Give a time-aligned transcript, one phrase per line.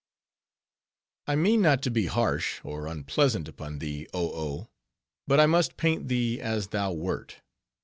[1.27, 4.67] I mean not to be harsh, or unpleasant upon thee, Oh Oh;
[5.27, 7.41] but I must paint thee as thou wert.